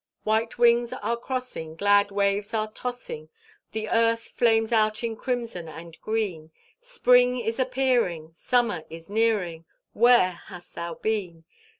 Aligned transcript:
'White 0.23 0.57
wings 0.57 0.93
are 0.93 1.15
crossing; 1.15 1.75
Glad 1.75 2.09
waves 2.09 2.55
are 2.55 2.71
tossing; 2.71 3.29
The 3.71 3.87
earth 3.87 4.23
flames 4.29 4.71
out 4.71 5.03
in 5.03 5.15
crimson 5.15 5.67
and 5.67 5.95
green: 6.01 6.49
Spring 6.79 7.39
is 7.39 7.59
appearing, 7.59 8.31
Summer 8.33 8.83
is 8.89 9.11
nearing 9.11 9.65
Where 9.93 10.31
hast 10.31 10.73
thou 10.73 10.95
been? 10.95 11.43